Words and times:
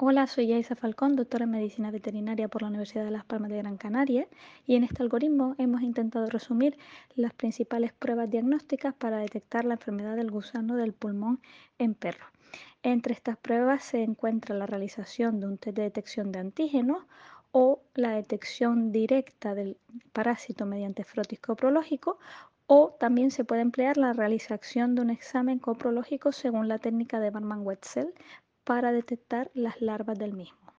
Hola, 0.00 0.28
soy 0.28 0.46
Yaisa 0.46 0.76
Falcón, 0.76 1.16
doctora 1.16 1.42
en 1.42 1.50
Medicina 1.50 1.90
Veterinaria 1.90 2.46
por 2.46 2.62
la 2.62 2.68
Universidad 2.68 3.04
de 3.04 3.10
Las 3.10 3.24
Palmas 3.24 3.50
de 3.50 3.58
Gran 3.58 3.76
Canaria 3.76 4.28
y 4.64 4.76
en 4.76 4.84
este 4.84 5.02
algoritmo 5.02 5.56
hemos 5.58 5.82
intentado 5.82 6.26
resumir 6.26 6.78
las 7.16 7.34
principales 7.34 7.92
pruebas 7.94 8.30
diagnósticas 8.30 8.94
para 8.94 9.18
detectar 9.18 9.64
la 9.64 9.74
enfermedad 9.74 10.14
del 10.14 10.30
gusano 10.30 10.76
del 10.76 10.92
pulmón 10.92 11.40
en 11.78 11.94
perros. 11.94 12.28
Entre 12.84 13.12
estas 13.12 13.38
pruebas 13.38 13.82
se 13.82 14.04
encuentra 14.04 14.54
la 14.54 14.66
realización 14.66 15.40
de 15.40 15.46
un 15.48 15.58
test 15.58 15.76
de 15.76 15.82
detección 15.82 16.30
de 16.30 16.38
antígenos 16.38 17.04
o 17.50 17.82
la 17.94 18.10
detección 18.10 18.92
directa 18.92 19.56
del 19.56 19.78
parásito 20.12 20.64
mediante 20.64 21.02
frotis 21.02 21.40
coprológico 21.40 22.20
o 22.68 22.94
también 23.00 23.32
se 23.32 23.44
puede 23.44 23.62
emplear 23.62 23.96
la 23.96 24.12
realización 24.12 24.94
de 24.94 25.02
un 25.02 25.10
examen 25.10 25.58
coprológico 25.58 26.30
según 26.30 26.68
la 26.68 26.78
técnica 26.78 27.18
de 27.18 27.32
Barman-Wetzel 27.32 28.14
para 28.68 28.92
detectar 28.92 29.50
las 29.54 29.80
larvas 29.80 30.18
del 30.18 30.34
mismo. 30.34 30.74